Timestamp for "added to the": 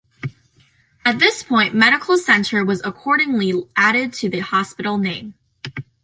3.75-4.39